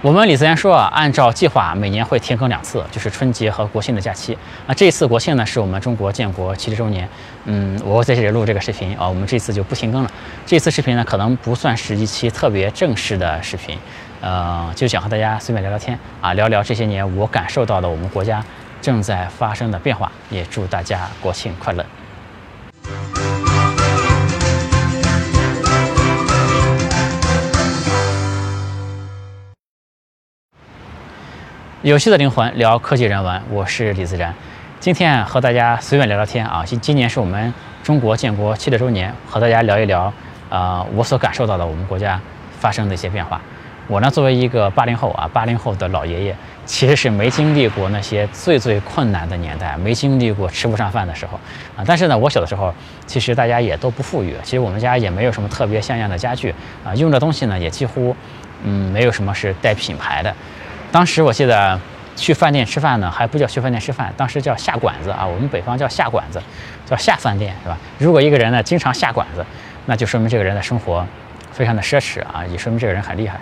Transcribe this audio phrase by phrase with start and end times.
[0.00, 4.38] 我们李自然说啊，按照计划每年会停更两次，就是春节和国庆的假期。
[4.68, 7.08] 那这次国庆呢，是我们中国建国七十周年。
[7.46, 10.10] 嗯，我在这里录这个视频啊，我们这次就不停更了。
[10.46, 13.76] 这次视频呢，可能不算是一期特别正式的视频，
[14.20, 18.40] 呃，就想和大家随便聊聊天啊，聊聊这些年我感受到的我们国家
[18.80, 20.12] 正在发生的变化。
[20.30, 21.84] 也祝大家国庆快乐。
[31.82, 34.34] 有趣的灵魂聊科技人文，我是李自然。
[34.80, 36.64] 今天和大家随便聊聊天啊。
[36.66, 40.12] 今今年是我们中国建国七十周年，和大家聊一聊
[40.50, 42.20] 啊，我所感受到的我们国家
[42.58, 43.40] 发生的一些变化。
[43.86, 46.36] 我呢，作为一个八零后啊，八零后的老爷爷，
[46.66, 51.38] 其实是没经历过那些最最困难的年代，没经历过吃不上饭的时候
[51.76, 51.84] 啊。
[51.86, 52.74] 但是呢，我小的时候，
[53.06, 56.52] 其实大家也都不富裕，其实我们家也没有什么特别像样的家具
[56.84, 58.16] 啊，用的东西呢，也几乎
[58.64, 60.34] 嗯，没有什么是带品牌的。
[60.90, 61.78] 当时我记得
[62.16, 65.26] 去饭店吃饭呢，还不叫去饭店吃饭，当时叫下馆子啊。
[65.26, 66.42] 我们北方叫下馆子，
[66.86, 67.76] 叫下饭店，是吧？
[67.98, 69.44] 如果一个人呢经常下馆子，
[69.86, 71.06] 那就说明这个人的生活
[71.52, 73.38] 非常的奢侈啊，也说明这个人很厉害。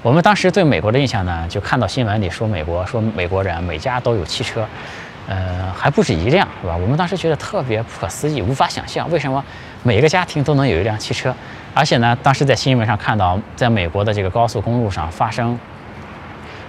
[0.00, 4.64] 我们当时对美国的印象呢，就看到新闻里说美国说美国人每家都有汽车，
[5.28, 6.76] 呃，还不止一辆，是吧？
[6.76, 9.44] 我们当时觉得特别不可思议，无法想象为什么
[9.82, 11.34] 每个家庭都能有一辆汽车，
[11.74, 15.58] 而且呢，当时在新闻上看到，在美国的这个高速公路上发生。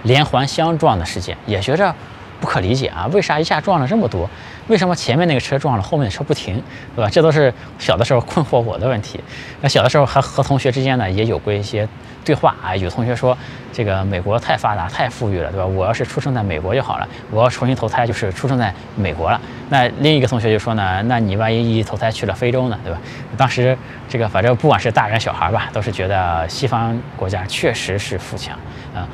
[0.02, 1.94] 连环相撞的事件也觉着
[2.40, 4.28] 不可理解啊，为啥一下撞了这么多？
[4.68, 6.62] 为什么前面那个车撞了，后面的车不停，
[6.94, 7.10] 对吧？
[7.10, 9.18] 这都是小的时候困惑我的问题。
[9.60, 11.88] 那小的时候还和同学之间呢也有过一些
[12.24, 13.36] 对话啊，有同学说
[13.72, 15.66] 这个美国太发达、太富裕了，对吧？
[15.66, 19.40] 我要是出生在美国就好了，我要重新投胎就是出生在美国了。
[19.70, 23.00] 那另一个同学就说呢，那你万一一投胎去了非洲呢，对吧？
[23.36, 23.76] 当时
[24.08, 28.54] 这个反正不管是大人小孩吧，都是觉得西方国家确实是富强
[28.94, 29.08] 啊。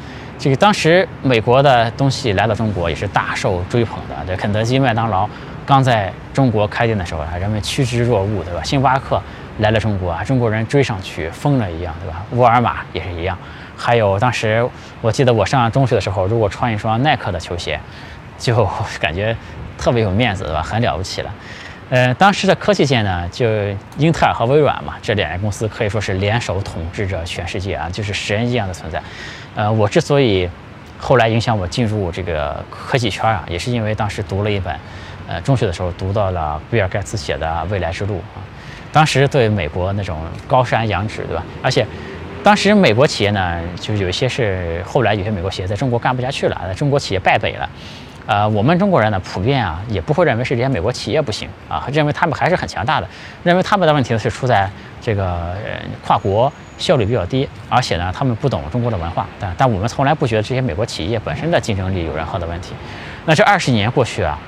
[0.44, 5.26] 这个当时美国的东西来到中国也是大受追捧的，这肯德基、麦当劳
[5.64, 8.62] 刚在中国开店的时候啊，人们趋之若鹜，对吧？
[8.62, 9.18] 星巴克
[9.60, 12.22] 来了中国啊，中国人追上去疯了一样，对吧？
[12.32, 13.38] 沃尔玛也是一样。
[13.74, 14.68] 还有当时
[15.00, 17.80] 我记得我上中学的时候，如果穿一双耐克的球鞋，
[18.36, 18.68] 就
[19.00, 19.34] 感觉
[19.78, 20.62] 特别有面子，对吧？
[20.62, 21.30] 很了不起了。
[21.88, 23.46] 呃，当时的科技界呢，就
[23.96, 29.02] 英特尔和微软嘛，这两家公司可以说是联手统治着全世界啊，就是神一样的存在。
[29.54, 30.48] 呃，我之所以
[30.98, 34.74] 后来影响我进入这个科技圈啊，也是因为当时读了一本，
[35.28, 38.42] 呃，中学的时候读到了比尔盖茨写的《未来之路》啊。
[38.92, 41.44] 当时对美国那种高山仰止，对吧？
[41.62, 41.86] 而且
[42.42, 47.68] 当时美国企业呢，就有一些是后来有些美国企业在中国干不下去了，在中国企业败北了。
[48.26, 53.08] 呃，我们中国人呢，普遍啊，也不会认为是这些美国企业不行啊，认为他们还是很强大的，
[53.42, 59.26] 认为他们的问题呢是出在这个呃跨国效率比较低，而且呢，他们不懂中国的文化。
[59.38, 62.74] 但但我们从来不觉得这些美国企业本身的竞争力有任何的问题。
[63.26, 64.38] 那这二十年过去啊，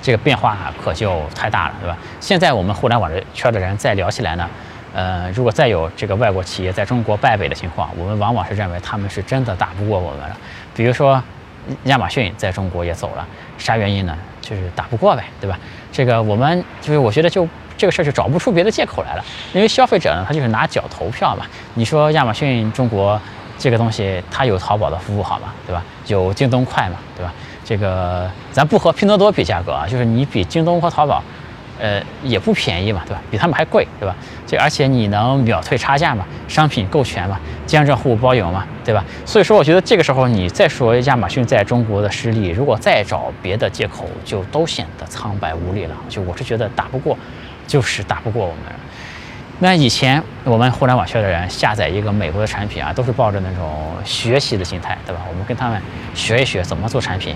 [0.00, 1.96] 这个变化可就太大了，对吧？
[2.20, 4.48] 现在我们互联网圈的人再聊起来呢，
[4.94, 10.36] 呃，如果再有这个外国企业在中国败北的情况，我们往往是认为他们是真的打不过我们了。
[10.74, 11.22] 比如说。
[11.84, 13.24] 亚马逊在中国也走了，
[13.56, 14.18] 啥原因呢？
[14.40, 15.56] 就是打不过呗，对吧？
[15.92, 21.44] 这个我们就是我觉得就这个事儿就找不出别的借口来了，因为消费者呢他就是拿脚投票嘛。
[21.74, 23.20] 你说亚马逊中国
[23.58, 25.52] 这个东西它有淘宝的服务好吗？
[25.66, 25.82] 对吧？
[26.06, 26.96] 有京东快嘛？
[27.16, 27.32] 对吧？
[27.64, 31.22] 这个咱不和拼多多比价格啊，就是你比京东和淘宝。
[31.80, 33.20] 呃，也不便宜嘛，对吧？
[33.28, 34.14] 比他们还贵，对吧？
[34.46, 36.24] 这而且你能秒退差价嘛？
[36.46, 37.40] 商品够全嘛？
[37.66, 38.64] 江浙沪包邮嘛？
[38.84, 39.04] 对吧？
[39.26, 45.96] 所以说，我觉得这个时候你再说亚马逊在中国的实力，如果再找别的借口，就都显得苍白无力了。
[46.08, 47.18] 就我是觉得打不过，
[47.72, 48.64] 就是打不过我们。
[49.58, 55.22] 那以前我们互联网圈的人下载一个美国的产品啊，都是抱着那种学习的心态，对吧？
[55.26, 55.80] 我们跟他们
[56.14, 57.34] 学一学怎么做产品。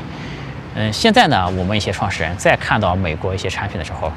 [0.74, 4.12] 嗯，现在呢，我们一些创始人再看到美国一些产品的时候，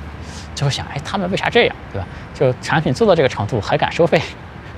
[0.54, 2.08] 就会想，哎，他们为啥这样，对吧？
[2.34, 4.22] 就产品做到这个程度还敢收费？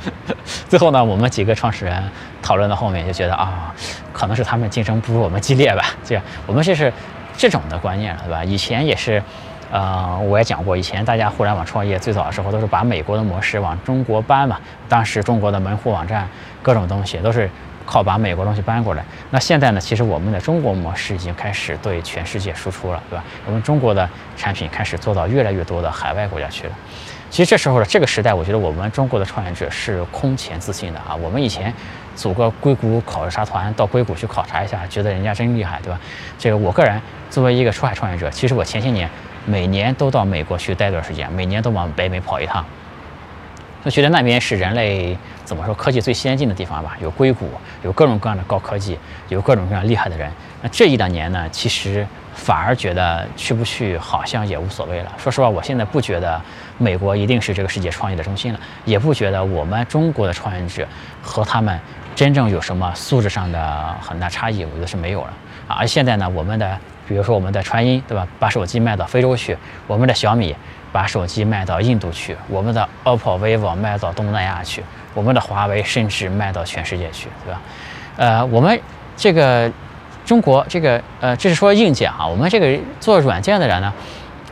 [0.69, 2.03] 最后呢，我们几个创始人
[2.39, 3.73] 讨论到后面就觉得啊，
[4.13, 5.85] 可能是他们竞争不如我们激烈吧。
[6.03, 6.93] 这样，我们这是
[7.35, 8.43] 这种的观念了，对吧？
[8.43, 9.23] 以前也是，
[9.71, 14.59] 呃，我也讲过，以前大家互联网创业最早的时候都是把美国的模式往中国搬嘛。
[14.89, 16.27] 当时中国的门户网站
[16.61, 17.49] 各种东西都是。
[17.83, 19.81] 靠把美国东西搬过来，那现在呢？
[19.81, 23.23] 其实我们的中国模式已经开始对全世界输出了，对吧？
[23.45, 24.07] 我们中国的
[24.37, 26.73] 产品开始做到越来越多的海外国家去了。
[27.31, 31.15] 其实这时候的这个时代，我觉得我们中国的创业者是空前自信的啊！
[31.15, 31.73] 我们以前
[32.15, 35.99] 组个硅谷考察团到硅谷去考察一下，觉得人家真厉害，对吧？
[36.37, 39.09] 这个我个人作为一个出海创业者，其实我前些年
[39.45, 42.65] 每年都到美国去待段时间，每年都往北美跑一趟。
[43.83, 47.49] 就觉得那边是人类怎么说科技最先进的地方吧，有硅谷，
[47.83, 48.95] 有各种各样的高科技，
[49.27, 50.31] 有各种各样厉害的人。
[50.61, 52.05] 那这一两年呢，其实
[52.35, 55.11] 反而觉得去不去好像也无所谓了。
[55.17, 56.39] 说实话，我现在不觉得
[56.77, 60.87] 美国一定是这个世界创业的中心了，也不觉得我们中国的创业者
[61.23, 61.79] 和他们
[62.15, 65.33] 真正有什么素质上的很大差异，我觉得是没有了。
[65.67, 66.77] 而现在呢，我们的
[67.11, 68.25] 比如说我们的传音，对吧？
[68.39, 70.55] 把手机卖到非洲去，我们的小米。
[70.93, 77.61] 把手机卖到印度去，我们的 OPPO、vivo 卖到东南亚去，我们的华为甚至卖到全世界去，对吧？
[78.17, 78.77] 呃，我们
[79.15, 79.71] 这个
[80.25, 83.93] 中国这个呃，这是说硬件哈，我们这个做软件的人呢，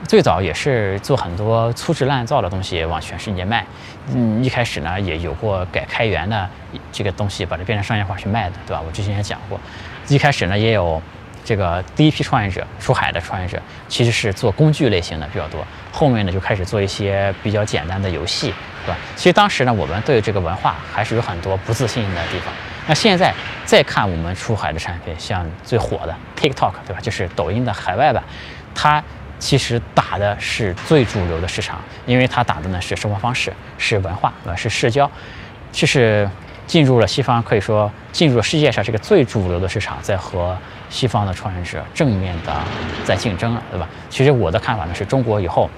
[0.08, 3.66] 最早也是做很多粗制滥造的东西往全世界卖。
[4.14, 6.50] 嗯，一开始呢也有过改开源的
[6.90, 8.82] 这个东西，把它变成商业化去卖的，对吧？
[8.88, 9.60] 我之前也讲过，
[10.08, 11.02] 一开始呢也有。
[11.50, 18.54] 这个第一批创业者出海的创业者其实是做工具类型的比较多，后面呢就开始做一些比较简单的游戏，
[18.86, 18.98] 对吧？
[19.16, 22.54] 其实当时呢，我们对这个文化还是有很多不自信的地方。
[22.86, 23.34] 那现在
[23.66, 27.02] 再看我们出海的产品，像最火的 TikTok，对吧？
[27.02, 28.24] 就是抖音的海外版，
[28.76, 29.04] 它
[29.40, 34.56] 其实打的是最主流的市场，因为它打的呢是生活方式，是文化，对吧？
[34.56, 35.10] 是社交，
[35.72, 36.30] 就是。
[36.70, 40.56] 进入了西方，可以说进入了世界上这个最主流的市场，在和
[40.90, 42.54] 西方的创业者正面的
[43.06, 43.88] 在竞争了，对吧？
[44.10, 45.70] 其实我的看法呢，是中国以后，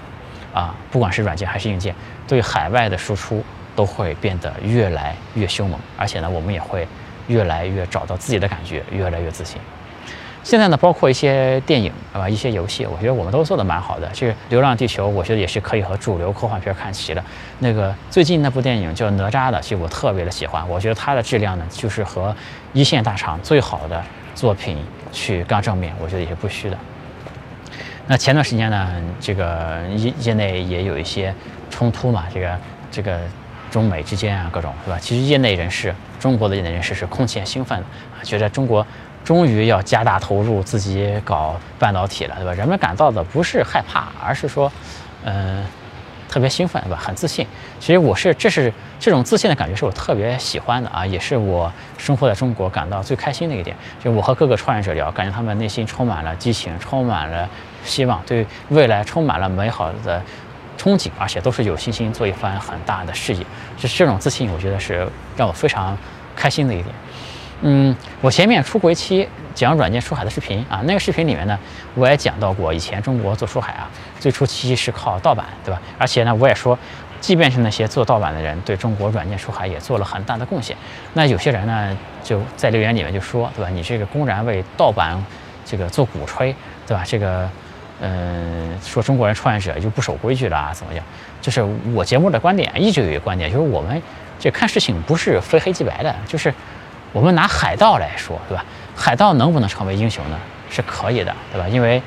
[0.54, 1.94] 啊，不管是软件还是硬件，
[2.28, 3.44] 对海外的输出
[3.76, 6.88] 都会变得越来越凶猛，而且呢，我们也会
[7.28, 9.60] 越来越找到自己的感觉，越来越自信。
[10.44, 14.10] 现在呢，包括一些电影啊，一些游戏，我觉得我们都做的蛮好的。
[14.12, 17.24] 这个《流浪地球》，我觉得也是可以和主流科幻片看齐的。
[17.60, 20.68] 那个最近那部电影叫《哪吒》的，其实我特别的喜欢。
[20.68, 22.36] 我觉得它的质量呢，就是和
[22.74, 24.04] 一线大厂最好的
[24.34, 26.78] 作品去刚正面，我觉得也是不虚的。
[28.08, 31.34] 那前段时间呢，这个业业内也有一些
[31.70, 32.60] 冲突嘛，这个
[32.90, 33.20] 这个
[33.70, 34.98] 中美之间啊，各种是吧？
[35.00, 37.86] 其实业内人士，中国的业内人士是空前兴奋的，
[38.24, 38.86] 觉得中国。
[39.24, 42.54] 终于要加大投入，自己搞半导体了，对吧？
[42.54, 44.70] 人们感到的不是害怕，而是说，
[45.24, 45.64] 嗯，
[46.32, 46.98] 特别兴奋，对吧？
[46.98, 47.46] 很自信。
[47.78, 53.76] 其实我是，这是这种自信的感觉，是我特别喜欢的啊，也是我生活在中国感到最开心的一点。
[54.02, 57.48] 就我和各个创业者聊，感觉他们内心充满了激情，充满了
[57.84, 60.24] 希望，对未来充满了美好的
[60.78, 63.46] 憧憬，而且都是有信心做一番很大的事业。
[63.78, 65.06] 就是这种自信，我觉得是
[65.36, 65.98] 让我非常
[66.34, 66.96] 开心的一点。
[67.64, 71.58] 嗯，我前面出国期讲软件出海的视频啊，那个视频里面呢，
[71.94, 73.88] 我也讲到过，以前中国做出海啊，
[74.20, 75.80] 最初期是靠盗版，对吧？
[76.00, 76.78] 而且呢，我也说，
[77.20, 80.76] 即便是那些做盗版的人，对中国软件出海也做了很大的贡献。
[81.14, 83.70] 那有些人呢，就在留言里面就说，对吧？
[83.70, 85.24] 你这个公然为盗版
[85.64, 86.56] 这个做鼓吹，
[86.88, 87.04] 对吧？
[87.06, 87.48] 这个，
[88.02, 91.06] 嗯，说中国人创业者就不守规矩了啊，怎么样？
[91.40, 91.64] 就是
[91.94, 94.02] 我节目的观点一直有一个观点，就是我们
[94.40, 96.52] 这看事情不是非黑即白的，就是。
[97.14, 98.64] 我们拿海盗来说，对吧？
[98.96, 100.38] 海盗能不能成为英雄呢？
[100.70, 101.68] 是可以的，对吧？
[101.68, 102.02] 因为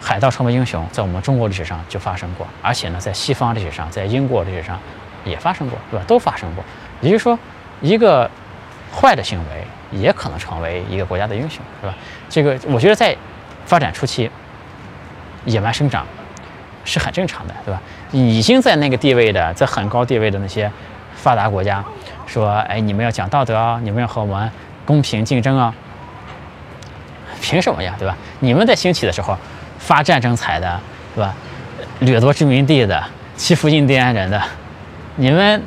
[0.00, 4.78] 海盗成为英雄，在我们中国历史上就发生过，而且呢，在西方历史上，在英国历史上
[5.24, 6.04] 也发生过，对吧？
[6.06, 6.62] 都发生过。
[7.00, 7.36] 也就是说，
[7.80, 8.30] 一个
[8.94, 9.64] 坏的行为
[9.98, 11.96] 也可能成为一个国家的英雄，对吧？
[12.28, 13.16] 这个我觉得在
[13.66, 14.30] 发展初期，
[15.44, 16.06] 野蛮生长
[16.84, 17.82] 是很正常的，对吧？
[18.12, 20.70] 已经在那个地位的，在很高地位的那些
[21.16, 21.82] 发达国家。
[22.26, 24.50] 说，哎，你们要讲道德啊，你们要和我们
[24.84, 25.74] 公平竞争啊，
[27.40, 28.16] 凭什么呀，对吧？
[28.40, 29.36] 你们在兴起的时候
[29.78, 30.80] 发战争财的，
[31.14, 31.34] 对吧？
[32.00, 33.02] 掠夺殖民地的，
[33.36, 34.40] 欺负印第安人的，
[35.16, 35.62] 你们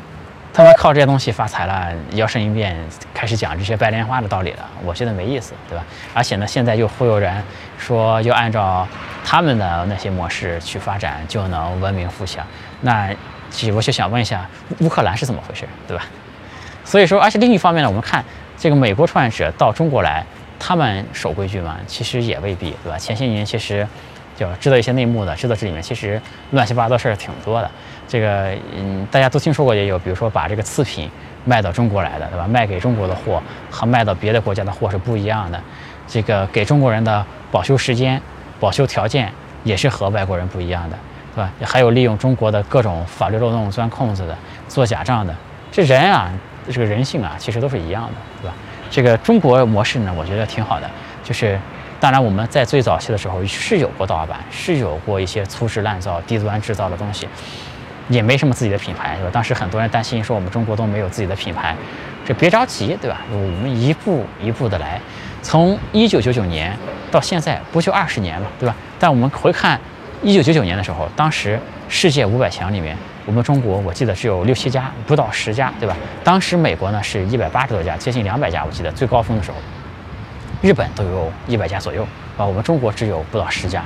[0.54, 2.76] 他妈靠这些东西发财了，摇身一变
[3.14, 5.84] 开始讲这些白莲花的道理了，我觉得没意思，对吧？
[6.14, 7.42] 而且呢，现在又忽悠人
[7.78, 8.88] 说要按照
[9.24, 12.46] 他们的那些模式去发展，就能文明富强。
[12.82, 13.10] 那
[13.50, 14.46] 其实我就想问一下，
[14.80, 16.04] 乌克兰是怎么回事，对吧？
[16.88, 18.24] 所以说，而且另一方面呢，我们看
[18.58, 20.24] 这个美国创业者到中国来，
[20.58, 21.76] 他们守规矩吗？
[21.86, 22.98] 其实也未必，对吧？
[22.98, 23.86] 前些年其实
[24.38, 26.20] 就知道一些内幕的，知道这里面其实
[26.52, 27.70] 乱七八糟事儿挺多的。
[28.08, 31.12] 这个嗯，大家都听说过，也有，比如说把这个次品
[31.44, 32.48] 卖到中国来的，对吧？
[32.48, 35.62] 卖给中国的货和卖到别的国家的货是不一样的。
[36.08, 38.22] 这个给中国人的保修时间、
[38.62, 39.30] 保修条件
[39.66, 40.98] 也是和外国人不一样的，
[41.36, 41.52] 对吧？
[41.66, 44.38] 还有利用中国的各种法律漏洞钻空子的、
[44.70, 45.36] 做假账的，
[45.70, 46.32] 这人啊。
[46.72, 48.56] 这个人性啊，其实都是一样的，对吧？
[48.90, 50.90] 这个中国模式呢，我觉得挺好的。
[51.24, 51.60] 就是，
[52.00, 57.28] 当然我们在最早期的时候是有过盗版，是有过一些粗制滥造、低端制造的东西，
[58.08, 59.30] 也没什么自己的品牌，对吧？
[59.34, 61.76] 当时很多人担心说我们中国都没有自己的品牌，
[62.26, 63.22] 这别着急，对吧？
[63.32, 65.02] 我们一步一步的来，
[65.42, 66.74] 从一九九九年
[67.12, 68.76] 到现在，不就二十年了，对吧？
[68.98, 69.80] 但我们回看
[70.24, 71.60] 一九九九年的时候，当时
[71.90, 72.96] 世界五百强里面
[73.28, 75.94] 我们中国我记得只有六七家，不到十家，对吧？
[76.24, 79.58] 当时美国呢是一百八十多家，接近两百家，我记得最高峰的时候，
[80.62, 82.08] 日本都有一百家左右，
[82.38, 83.84] 啊，我们中国只有不到十家。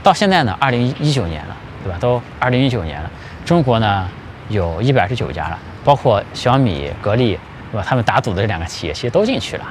[0.00, 1.98] 到现在呢，二零一九年了，对吧？
[1.98, 3.10] 都二零一九年了，
[3.44, 4.08] 中国呢
[4.48, 7.36] 有一百二十九家了，包括小米、格力，
[7.72, 7.84] 对吧？
[7.84, 9.64] 他们打赌的这两个企业其实都进去了。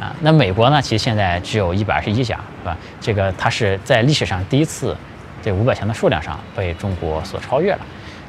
[0.00, 0.82] 啊，那美国呢？
[0.82, 2.76] 其实现在只有一百二十一家，是吧？
[3.00, 4.96] 这个它是在历史上第一次，
[5.40, 7.80] 这五百强的数量上被中国所超越了。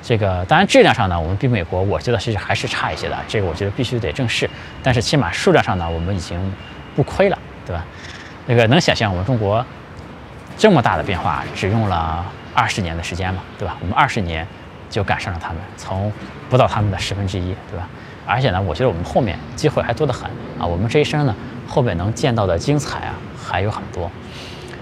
[0.01, 3.17] 这个当然质量上呢，我们比美国，我觉得其实还是差一些的。
[3.27, 4.49] 这个我觉得必须得正视。
[4.81, 6.39] 但是起码数量上呢，我们已经
[6.95, 7.85] 不亏了，对吧？
[8.47, 9.63] 那个能想象我们中国
[10.57, 13.41] 这么大的变化，只用了二十年的时间吗？
[13.59, 13.77] 对吧？
[13.81, 14.45] 我们二十年
[14.89, 16.11] 就赶上了他们，从
[16.49, 17.87] 不到他们的十分之一，对吧？
[18.25, 20.29] 而且呢，我觉得我们后面机会还多得很
[20.59, 20.65] 啊！
[20.65, 21.35] 我们这一生呢。
[21.67, 24.11] 后面能见到的精彩啊还有很多，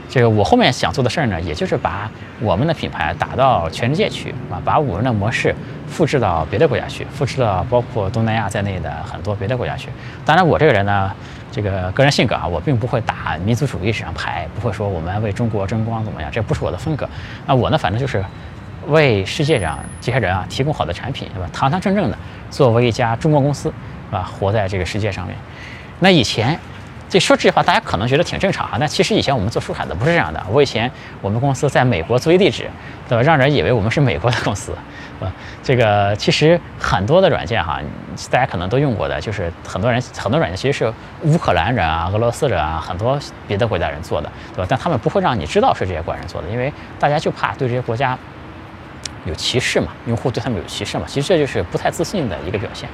[0.09, 2.09] 这个我后面想做的事儿呢，也就是把
[2.41, 5.53] 我们的品牌打到全世界去啊，把我们的模式
[5.87, 9.89] 复制到别的国家去，复制到包括东南亚在内的很多别的国家去。
[10.25, 11.11] 当然，我这个人呢，
[11.51, 17.07] 这个个人性格啊，我并不会打民族主义这张牌，不会说我们为中国争光怎么样，这不是我的风格。
[17.45, 18.25] 那我呢，反正就是
[18.87, 21.47] 为世界上这些人啊提供好的产品，对吧？
[21.53, 22.17] 堂堂正正的
[22.49, 23.71] 作为一家中国公司，
[24.09, 24.23] 是吧？
[24.23, 25.37] 活在这个世界上面。
[25.99, 26.59] 那以前。
[27.09, 28.77] 这说这句话，大家可能觉得挺正常啊。
[28.79, 30.41] 但其实以前我们做书海的不是这样的。
[30.49, 30.89] 我以前
[31.21, 32.69] 我们公司在美国做一地址，
[33.07, 33.23] 对吧？
[33.23, 34.71] 让人以为我们是美国的公司，
[35.19, 37.81] 啊，这个其实很多的软件哈，
[38.29, 44.67] 大家可能都用过的，就是很多人很多软件其实是乌克兰人啊、俄罗斯人啊、很多别的国家人做的，对吧？
[44.69, 48.15] 但他们不会让你知道是这些国家人做的，因为大家就怕对这些国家
[49.25, 51.05] 有歧视嘛，用户对他们有歧视嘛。
[51.07, 52.87] 其实这就是不太自信的一个表现。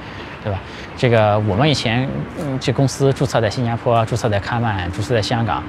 [0.46, 0.60] 对吧？
[0.96, 5.60] 这个我们以前嗯，这公司注册在新加坡，注册在开曼，注册在香港，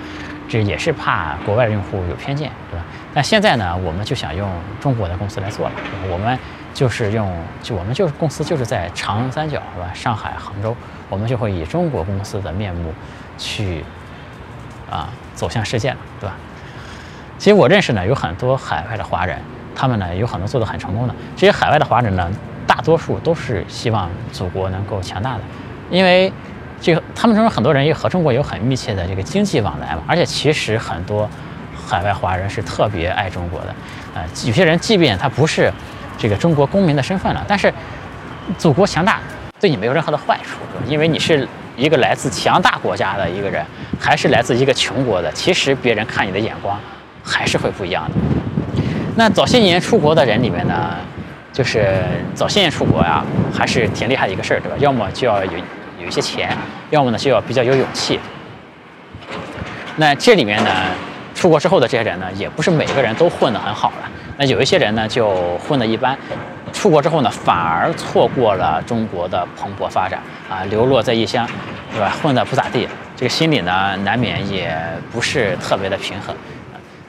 [0.48, 2.86] 这也是怕国外的用户有偏见，对吧？
[3.12, 4.48] 但现在呢，我们就想用
[4.80, 5.72] 中国的公司来做了，
[6.12, 6.38] 我们
[6.76, 9.92] 就是用，就我们就是公司就是在长三角，是吧？
[9.96, 10.76] 上海、杭州，
[11.10, 12.94] 我们就会以中国公司的面目
[13.36, 13.84] 去
[14.92, 16.36] 啊走向世界了，对吧？
[17.40, 19.42] 其实我认识呢，有很多海外的华人，
[19.76, 22.30] 他们呢有很多做的很成功的，这些海外的华人呢。
[22.68, 25.40] 大多数都是希望祖国能够强大的，
[25.90, 26.32] 因为
[26.80, 30.04] 这个他们中很多人也和中国有很密切的这个经济往来嘛。
[30.06, 31.28] 而且其实很多
[31.88, 33.76] 海外华人是特别爱中国的，
[34.14, 35.72] 呃，有些人即便他不是
[36.18, 37.74] 这个中国公民的身份了，但是
[38.58, 39.20] 祖国强大
[39.60, 43.66] 对你没有任何的坏处，因为你是一个来自强大国家的一个人，
[44.00, 46.78] 还是来自一个穷国的，其实别人看你的眼光
[47.24, 48.82] 还是会不一样的。
[49.16, 50.96] 那早些年出国的人里面呢？
[51.58, 51.88] 就是
[52.36, 54.78] 早些年出国呀，还是挺厉害的一个事儿，对吧？
[54.78, 55.52] 要么就要有
[56.00, 56.56] 有一些钱，
[56.92, 58.20] 要么呢就要比较有勇气。
[59.96, 60.70] 那这里面呢，
[61.34, 63.96] 出国之后的这些人呢，也不是每个人都混得很好的。
[64.38, 66.16] 那有一些人呢，就混得一般，
[66.72, 71.50] 出国之后呢，反而错过了中国的蓬勃发展啊，流落在异乡，
[71.92, 72.16] 对吧？
[72.22, 74.78] 混得不咋地，这个心里呢，难免也
[75.12, 76.36] 不是特别的平衡。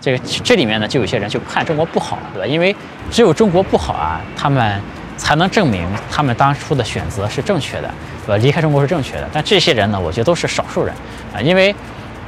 [0.08, 2.46] 这个这里面呢，就有些人就看中国不好，对吧？
[2.46, 2.74] 因为
[3.10, 4.80] 只有中国不好啊，他们
[5.18, 7.92] 才能证明他们当初的选择是正确的，
[8.24, 8.36] 对吧？
[8.38, 9.28] 离开中国是正确的。
[9.30, 10.94] 但这些人呢，我觉得都是少数人
[11.34, 11.74] 啊，因为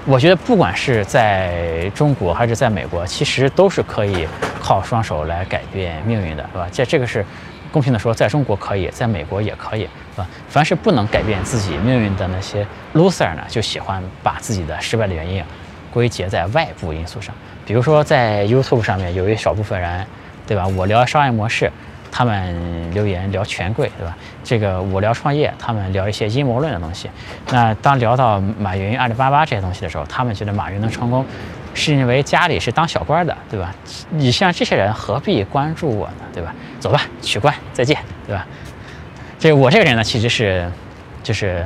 [0.05, 4.29] 我觉得不管是在中国还是在美国，其实都是可以
[4.61, 6.69] 靠双手来改变命运的，是吧？
[6.71, 7.25] 这这个是
[7.73, 10.27] 公平的说，在中国可以，在美国也可以，是吧？
[10.51, 15.43] 凡是不能改变自己命运的那些 loser 呢，就喜欢把自己的失败的原因
[15.93, 17.35] 归结在外部因素上。
[17.67, 20.05] 比如说，在 YouTube 上面有一少部分人，
[20.47, 20.67] 对吧？
[20.67, 21.71] 我聊商业模式，
[22.11, 24.17] 他们留言聊权贵，对吧？
[24.43, 27.09] 这个我聊创业，他们聊一些阴谋论的东西。
[27.51, 31.25] 那当聊到马云、阿里巴巴这些东西的时候，他们觉得马云能成功，
[31.75, 33.73] 是因为家里是当小官的，对吧？
[34.11, 36.25] 你像这些人何必关注我呢？
[36.33, 36.53] 对吧？
[36.81, 38.45] 走吧，取关，再见，对吧？
[39.39, 40.69] 这我这个人呢，其实是
[41.23, 41.65] 就是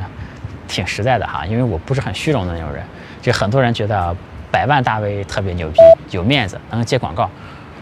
[0.68, 2.84] 挺实在的哈，因为我不是很虚荣的那种人。
[3.24, 4.14] 就很多人觉得。
[4.54, 5.80] 百万大 V 特别牛逼，
[6.12, 7.28] 有面子，能接广告。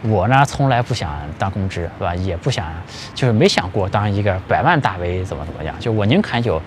[0.05, 2.15] 我呢，从来不想当公知，是吧？
[2.15, 2.65] 也不想，
[3.15, 5.75] 就是没想过当一个百万大 V 怎么怎么样。
[5.79, 6.59] 就我宁肯有。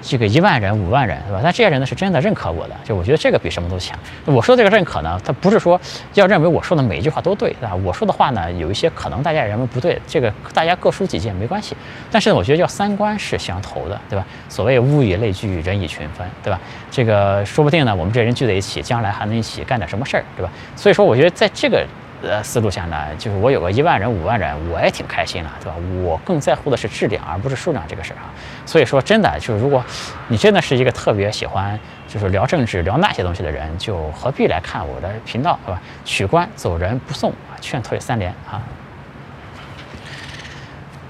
[0.00, 1.40] 这个一万人、五万人，是吧？
[1.42, 3.98] 但这些人呢，是真的认可我的，就我觉得这个比什么都强。
[4.24, 5.80] 我说这个认可呢，他不是说
[6.14, 7.74] 要认为我说的每一句话都对，对吧？
[7.74, 11.76] 我说的话呢，有一些可能大家认为不对，这个大家各抒己见没关系。
[12.10, 14.24] 但是呢，我觉得要三观是相投的，对吧？
[14.48, 16.60] 所谓物以类聚，人以群分，对吧？
[16.90, 20.50] 这个说不定呢，我们这人聚在一起，将来还能一起干点什么事儿，对吧？
[20.76, 21.86] 所以说，我觉得在这个。
[22.20, 25.76] 呃，思路下呢，就是我有个一万人、五万人，我也挺开心了，对吧？
[26.02, 28.26] 我更在乎的是质量，而不是数量这个事儿啊。
[28.66, 29.84] 所以说，真的就是，如果
[30.26, 35.80] 你真的是一个特别喜欢就是聊政治、聊那些东西的人，就何必来看我的频道，对吧？
[36.04, 38.60] 取关走人不送，劝退三连啊。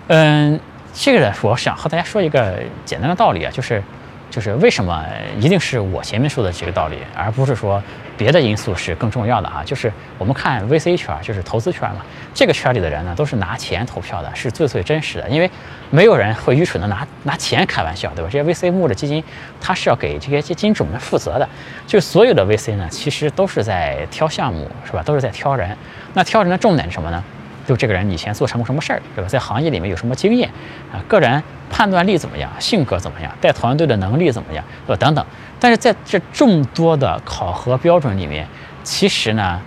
[0.09, 0.61] 嗯，
[0.93, 3.83] 这个呢，我想和大家说一个简单的道理啊，就是。
[4.31, 5.05] 就是为什么
[5.39, 7.83] 一定是我前面说的这个道理，而不是说
[8.17, 9.63] 别的因素是更重要的啊？
[9.65, 12.05] 就是我们看 VC 圈，就是投资圈嘛，
[12.35, 15.51] 这个圈里的人呢，都是拿钱投票的，是最最真实的，因为
[15.91, 18.31] 没有人会愚蠢的拿拿钱开玩笑，对吧？
[18.31, 19.23] 这些 VC 募的基金，
[19.61, 21.49] 它是要给这些基金主们负责的，
[21.87, 25.03] 就所有的 VC 呢，其实都是在挑项目，是吧？
[25.03, 25.77] 都是在挑人，
[26.13, 27.23] 那挑人的重点是什么呢？
[27.69, 29.29] 就这个人以前做成过什么事儿，对吧？
[29.29, 30.49] 在行业里面有什么经验
[30.91, 30.97] 啊？
[31.07, 32.51] 个人判断力怎么样？
[32.59, 33.31] 性格怎么样？
[33.43, 34.65] 带团队的能力怎么样？
[34.87, 34.99] 对吧？
[34.99, 35.23] 等等。
[35.61, 38.49] 但是在这众多的考核标准里面，
[38.83, 39.61] 其实呢，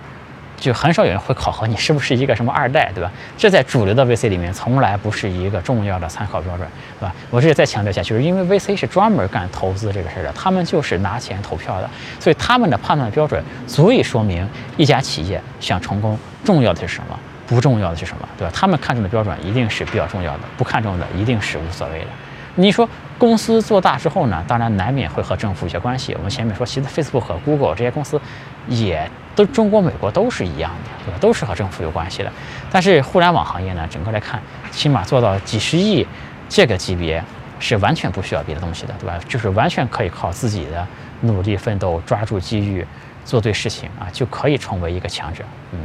[0.56, 3.08] 就很少有人会考核你是不是一个什么二代，对吧？
[3.38, 6.66] 这在主流的 VC 里面从来不是一个重要的参考标准，
[6.98, 7.14] 对吧？
[7.30, 17.16] 我这里再强调一下，就是因为 VC 是专门干投资这个事儿的，他们就是拿钱投票的，所以他们的判断标准足以说明一家企业想成功重要的是什么。
[17.52, 18.52] 不重要的是什么，对吧？
[18.54, 22.06] 他们看重的标准一定是比较重要的，不看重的一定是无所谓的。
[22.54, 24.42] 你说公司做大之后呢？
[24.48, 26.14] 当然难免会和政府有些关系。
[26.14, 28.20] 我们前面说，其实 Facebook 和 Google 这些公司
[28.68, 31.18] 也都中国、美国都是一样的，对吧？
[31.20, 32.32] 都是和政府有关系的。
[32.70, 34.40] 但是互联网行业呢，整个来看，
[34.70, 36.06] 起码做到几十亿
[36.48, 37.22] 这个级别
[37.58, 39.18] 是完全不需要别的东西的，对吧？
[39.28, 40.86] 就是完全可以靠自己的
[41.22, 42.86] 努力奋斗，抓住机遇，
[43.24, 45.42] 做对事情啊，就可以成为一个强者。
[45.72, 45.78] 嗯。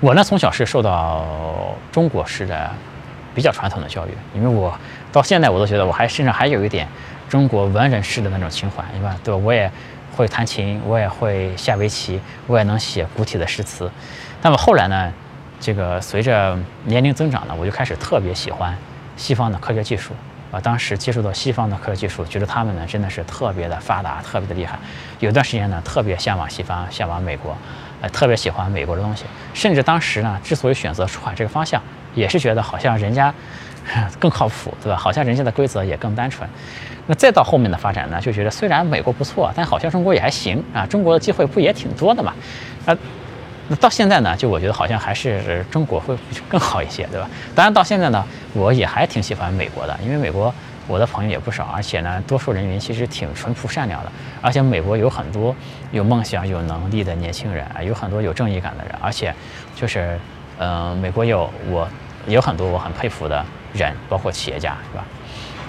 [0.00, 1.24] 我呢，从小是受到
[1.90, 2.70] 中国式的
[3.34, 4.76] 比较传统的教育，因为我
[5.10, 6.86] 到现在我都觉得我还身上还有一点
[7.28, 9.16] 中国文人式的那种情怀，对吧？
[9.24, 9.34] 对？
[9.34, 9.70] 我也
[10.14, 13.90] 会弹琴，我也会下围棋，我也能写古体的诗词。
[14.42, 15.12] 那么后来呢，
[15.58, 18.76] 这个随着年龄增长呢，我就开始特别喜欢
[19.16, 20.12] 西方的科学技术
[20.52, 20.60] 啊。
[20.60, 24.78] 当时接触到西方的科学技术，觉得他们呢真的是特别的发达，特别的厉害。
[25.20, 27.56] 有段时间呢，特别向往西方，向往美国。
[28.10, 31.80] 特别喜欢美国的东西，甚至当时呢，之所以选择出海这个方向，
[32.14, 33.32] 也是觉得好像人家
[34.18, 34.96] 更靠谱，对吧？
[34.96, 36.48] 好像人家的规则也更单纯。
[37.06, 42.32] 那再到后面的发展呢，就觉得虽然美国不错，但好像中国也还行啊，中国的机会不也挺多的嘛？
[42.86, 42.96] 啊，
[43.68, 46.16] 那到现在呢，就我觉得好像还是中国会
[46.48, 47.28] 更好一些，对吧？
[47.54, 50.52] 当然到现在呢，我也还挺喜欢美国的，因为美国。
[50.86, 54.12] 我的朋友也不少，而且呢，多数人员其实挺淳朴善良的。
[54.42, 55.56] 而且美国有很多
[55.94, 58.92] 有梦想、有能力的年轻人啊，有很多有正义感的人。
[59.00, 59.32] 而且，
[59.76, 60.18] 就是，
[60.58, 61.88] 嗯，美国有我
[62.26, 65.04] 有很多我很佩服的人，包括企业家，是吧？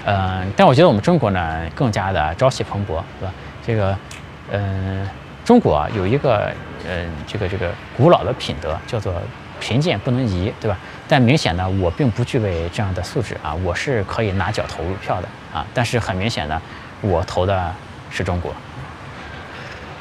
[0.06, 3.32] 嗯，但我觉得我们中国呢，更加的朝气蓬勃，是吧？
[3.66, 3.98] 这个，
[4.52, 5.08] 嗯，
[5.46, 6.52] 中国有一个，
[6.88, 9.14] 嗯，这个这个古老的品德叫做。
[9.58, 10.78] 贫贱不能移，对吧？
[11.08, 15.66] 但明显呢，我并不具备这样的素质啊，我是可以拿脚投票的啊。
[15.74, 16.62] 但是很明显呢，
[17.00, 17.74] 我投的
[18.12, 18.54] 是中国。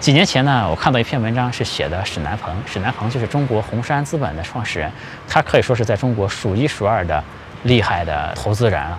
[0.05, 4.93] 几年前呢，我看到一篇文章是写的史南鹏，史南鹏就是中国红杉资本的创始人，
[5.27, 7.25] 他可以说是在中国数一数二的
[7.63, 8.99] 厉害的投资人了。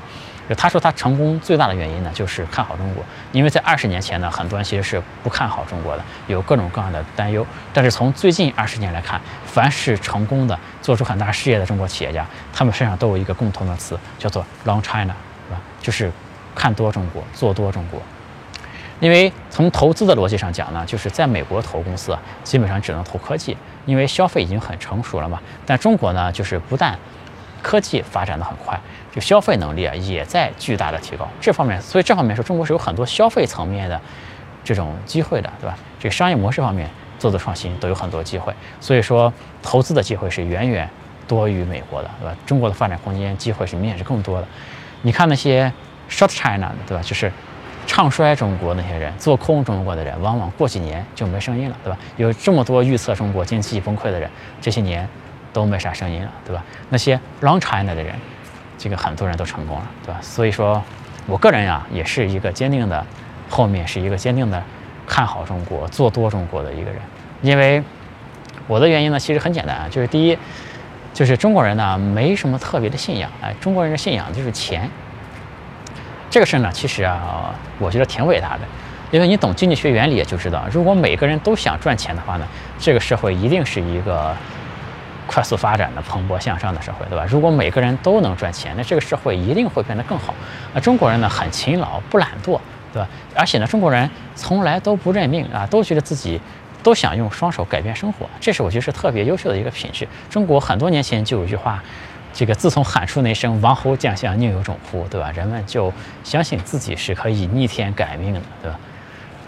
[0.58, 3.06] 他说，他成功最大的原因呢，就是看好中国。
[3.32, 7.46] 因为在二十年前呢，很多人其实是不看好中国的，有各种各样的担忧。
[7.72, 15.14] 但是从最近二十年来看，凡是成功的做出很大事业的中国企业家，他们身上都有一个共同的词，叫做 “Long China”，
[15.48, 15.62] 是吧？
[15.80, 16.12] 就是
[16.56, 18.02] 看多中国，做多中国。
[19.00, 25.40] 因为从投资的逻辑上讲呢，就是在美国投公司啊，基本上只能投科技，因为消费已经很成熟了嘛。
[25.66, 26.98] 但中国呢，就是不但
[27.62, 28.80] 科技发展的很快。
[29.12, 31.26] 就消费能力啊，也在巨大的提高。
[31.40, 34.00] 这方面，所以这方面说，中国是有很多消费层面的
[34.62, 35.78] 这种机会的，对吧？
[35.98, 38.54] 这个商业模式方面做的创新都有很多机会。
[38.82, 39.32] 所以说，
[39.62, 40.90] 投资的机会是远远
[41.30, 42.36] 多于美国的，对吧？
[42.46, 44.48] 中国的发展空间机会是明显是更多的。
[45.04, 45.72] 你看那些
[46.10, 47.02] short China，对吧？
[47.02, 47.32] 就是
[47.86, 51.98] 唱衰中国那些人，做空中国的人，往往过几年就没声音了，对吧？
[52.18, 55.08] 有这么多预测中国经济崩溃的人，这些年
[55.54, 56.64] 都没啥声音了，对吧？
[56.90, 58.14] 那些 long China 的人。
[58.78, 60.20] 这个很多人都成功了，对吧？
[60.22, 60.84] 所以说，
[61.28, 63.04] 我个人呀，也是一个坚定的，
[63.50, 64.62] 后面是一个坚定的
[65.08, 67.00] 看好中国、做多中国的一个人。
[67.42, 67.82] 因为
[68.68, 70.38] 我的原因呢，其实很简单啊，就是第一，
[71.14, 74.88] 就是中国人呢没什么特别的信仰，哎，中国人的信仰就是钱。
[76.36, 78.64] 这个事呢，其实啊，我觉得挺伟大的，
[79.10, 82.46] 因为你懂经济学原理就知道，如果每个人都想赚钱的话呢，
[82.78, 84.36] 这个社会一定是一个。
[85.28, 87.26] 快速发展的蓬勃向上的社会，对吧？
[87.28, 90.36] 如果每个人都能赚钱，那这个社会一定会变得更好。
[90.74, 92.60] 那中国人呢，很勤劳，不懒惰，
[92.94, 93.08] 对吧？
[93.34, 96.40] 而且呢，中国人从来都不认命啊，都觉得自己
[96.84, 100.08] 都想用双手改变生活，这是我觉得是特别优秀的一个品质。
[100.30, 101.84] 中国很多年前就有一句话，
[102.36, 105.32] 这个自从喊出那声“王侯将相宁有种乎”，对吧？
[105.32, 108.78] 人们就相信自己是可以逆天改命的，对吧？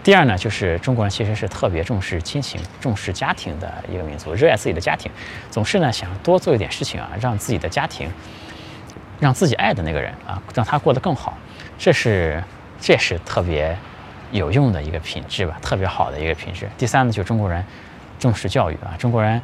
[0.02, 5.12] 第二呢，就是中国人其实是特别重视亲情、重视家庭的一个民族，热爱自己的家庭，
[5.50, 8.10] 总是呢想多做一点事情啊，让自己的家庭
[9.20, 11.36] 让自己爱的那个人啊，让他过得更好，
[11.76, 12.42] 这是
[12.80, 13.76] 这是特别
[14.32, 16.66] 有用的一个品质吧，特别好的一个品质。
[16.78, 17.62] 第三呢，就是中国人
[18.18, 19.42] 重视教育啊，中国人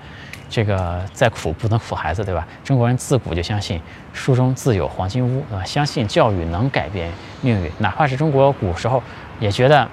[0.48, 2.46] 这个再苦不能苦孩子，对吧？
[2.62, 3.80] 中国人自古就相信
[4.12, 5.64] 书中自有黄金屋，对吧？
[5.64, 9.02] 相信教育能改变命运，哪怕是中国古时候
[9.40, 9.86] 也觉得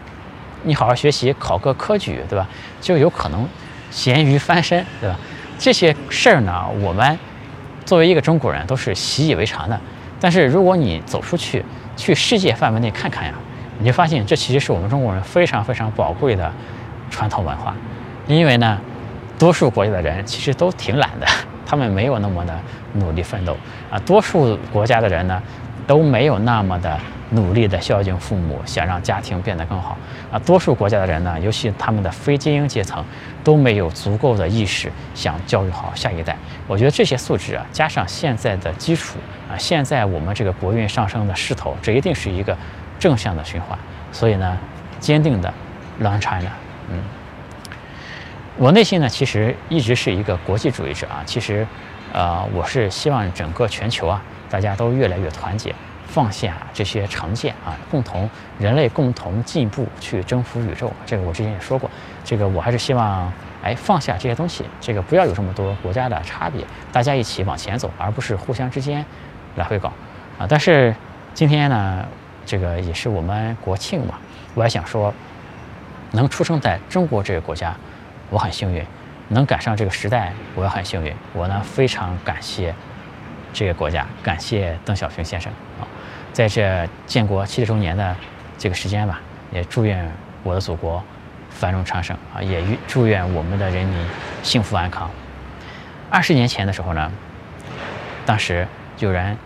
[0.64, 2.48] 你好好学习，考个科举，对吧？
[2.80, 3.48] 就有可能
[3.90, 5.18] 咸鱼翻身，对吧？
[5.58, 7.18] 这些事儿呢，我们。
[7.84, 9.78] 作为一个中国人，都是习以为常的。
[10.20, 11.66] 但是如果你走出去，
[11.98, 13.34] 去世界范围内看看呀，
[13.80, 16.50] 你就发现这其实是我们中国人非常非常宝贵的
[17.10, 17.76] 传统文化。
[18.28, 18.80] 因为呢，
[19.42, 21.26] 多数国家的人其实都挺懒的，
[21.66, 22.56] 他们没有那么的
[22.94, 23.58] 努力奋斗
[23.90, 23.98] 啊。
[24.06, 25.42] 多数国家的人呢，
[25.88, 27.00] 都没有那么的。
[27.34, 29.98] 努力的孝敬父母，想让家庭变得更好
[30.30, 30.38] 啊！
[30.40, 33.02] 多数国家的人呢，尤其他们的非精英阶层，
[33.42, 36.36] 都没有足够的意识想教育好下一代。
[36.68, 39.18] 我觉得这些素质啊，加上现在的基础
[39.50, 42.54] 啊，现在我们这个国运上升的势头，这一定是一个
[43.00, 43.80] 正向的循环。
[44.12, 44.58] 所以呢，
[45.00, 45.54] 坚定的
[46.02, 46.52] Learn China，
[46.90, 47.00] 嗯，
[48.58, 51.24] 我内心呢，其实一直是一个国际主义者啊。
[51.26, 51.66] 其实，
[52.12, 55.74] 呃，我是希望整个全球啊，大家都越来越团结。
[56.06, 60.92] 放下这些成见啊，共同人类共同进步，去征服宇宙。
[61.06, 61.90] 这个我之前也说过，
[62.26, 63.32] 这个我还是希望，
[63.64, 69.06] 哎，放下这些东西，这个不要有这么多国家的差别，大家一起往前走，而不是互相之间
[69.56, 69.88] 来回搞
[70.38, 70.46] 啊。
[70.50, 70.94] 但是
[71.34, 72.06] 今天呢，
[72.46, 74.16] 这个也是我们国庆嘛，
[74.54, 75.14] 我还想说，
[76.12, 77.74] 能出生在中国这个国家，
[78.32, 78.82] 我很幸运；
[79.28, 81.13] 能赶上这个时代，我也很幸运。
[81.34, 82.74] 我呢，非常感谢
[83.54, 85.86] 这个国家，感谢邓小平先生啊。
[86.32, 88.15] 在这建国七十周年的
[88.58, 89.20] 这个时间吧，
[89.52, 90.10] 也祝愿
[90.44, 91.04] 我的祖国
[91.50, 92.41] 繁荣昌盛啊！
[92.41, 94.08] 也祝愿我们的人民
[94.41, 95.12] 幸福安康。
[96.10, 97.12] 二十年前的时候呢，
[98.26, 98.65] 当时
[99.00, 99.38] 有人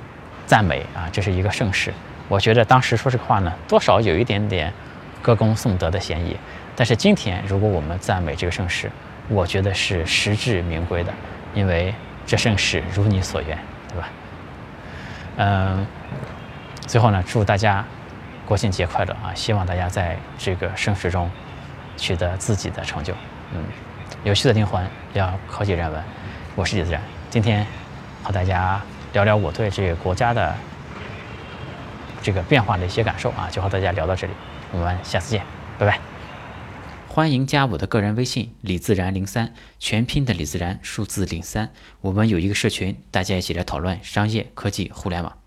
[0.46, 1.92] 赞美啊，这是一个盛世。
[2.28, 4.72] 我觉得当时说这个话呢，多少有一点点
[5.24, 6.38] 歌功颂德的嫌疑。
[6.76, 8.92] 但是今天，如果我们赞美这个盛世，
[9.30, 11.14] 我觉得是实至名归的，
[11.54, 11.94] 因为
[12.26, 13.58] 这盛世如你所愿，
[13.90, 14.10] 对吧？
[15.38, 15.88] 嗯。
[16.88, 17.84] 最后呢，祝大家
[18.46, 19.34] 国庆节快乐啊！
[19.34, 21.28] 希望大家在这个盛世中
[21.98, 23.12] 取得自己的成就。
[23.56, 23.64] 嗯，
[24.24, 26.04] 有趣的灵魂要科技人文，
[26.54, 27.02] 我是李自然。
[27.32, 27.66] 今天
[28.22, 28.80] 和大家
[29.14, 30.56] 聊聊我对这个国家的
[32.22, 34.34] 这个变化的一些感受啊，就和大家聊到这里，
[34.72, 35.42] 我们下次见，
[35.80, 36.15] 拜拜。
[37.16, 41.72] 欢迎加我的个人微信李自然零三，全拼的李自然，数字零三。
[42.02, 45.45] 我们有一个社群，大家一起来讨论商业科技互联网。